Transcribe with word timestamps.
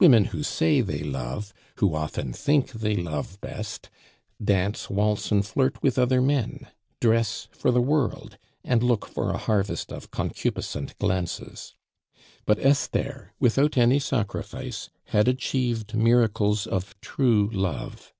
Women 0.00 0.24
who 0.24 0.42
say 0.42 0.80
they 0.80 1.02
love, 1.02 1.52
who 1.80 1.94
often 1.94 2.32
think 2.32 2.72
they 2.72 2.96
love 2.96 3.38
best, 3.42 3.90
dance, 4.42 4.88
waltz, 4.88 5.30
and 5.30 5.44
flirt 5.44 5.82
with 5.82 5.98
other 5.98 6.22
men, 6.22 6.68
dress 6.98 7.48
for 7.52 7.70
the 7.70 7.82
world, 7.82 8.38
and 8.64 8.82
look 8.82 9.04
for 9.04 9.32
a 9.34 9.36
harvest 9.36 9.92
of 9.92 10.10
concupiscent 10.10 10.98
glances; 10.98 11.74
but 12.46 12.58
Esther, 12.64 13.34
without 13.38 13.76
any 13.76 13.98
sacrifice, 13.98 14.88
had 15.08 15.28
achieved 15.28 15.94
miracles 15.94 16.66
of 16.66 16.98
true 17.02 17.50
love. 17.52 18.14